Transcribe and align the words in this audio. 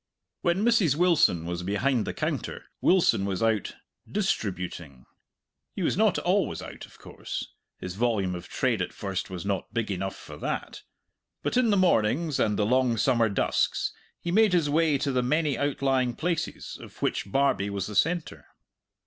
When 0.41 0.65
Mrs. 0.65 0.95
Wilson 0.95 1.45
was 1.45 1.61
behind 1.61 2.07
the 2.07 2.13
counter, 2.15 2.65
Wilson 2.81 3.23
was 3.23 3.43
out 3.43 3.75
"distributing." 4.11 5.05
He 5.75 5.83
was 5.83 5.95
not 5.95 6.17
always 6.17 6.59
out, 6.59 6.87
of 6.87 6.97
course 6.97 7.49
his 7.77 7.93
volume 7.93 8.33
of 8.33 8.49
trade 8.49 8.81
at 8.81 8.93
first 8.93 9.29
was 9.29 9.45
not 9.45 9.71
big 9.75 9.91
enough 9.91 10.15
for 10.15 10.37
that; 10.37 10.81
but 11.43 11.55
in 11.55 11.69
the 11.69 11.77
mornings, 11.77 12.39
and 12.39 12.57
the 12.57 12.65
long 12.65 12.97
summer 12.97 13.29
dusks, 13.29 13.93
he 14.19 14.31
made 14.31 14.53
his 14.53 14.71
way 14.71 14.97
to 14.97 15.11
the 15.11 15.21
many 15.21 15.55
outlying 15.55 16.15
places 16.15 16.79
of 16.81 16.99
which 17.03 17.31
Barbie 17.31 17.69
was 17.69 17.85
the 17.85 17.93
centre. 17.93 18.47